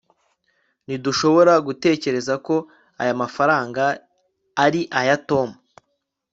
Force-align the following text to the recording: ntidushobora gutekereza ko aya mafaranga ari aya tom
ntidushobora 0.85 1.53
gutekereza 1.67 2.33
ko 2.45 2.55
aya 3.01 3.13
mafaranga 3.21 3.83
ari 4.65 4.81
aya 4.99 5.15
tom 5.29 5.49